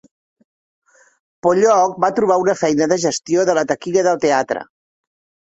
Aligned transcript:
Pollock 1.47 1.99
va 2.05 2.09
trobar 2.21 2.39
una 2.45 2.57
feina 2.63 2.89
de 2.93 2.99
gestió 3.05 3.45
de 3.51 3.57
la 3.61 3.67
taquilla 3.75 4.09
del 4.11 4.21
teatre. 4.27 4.67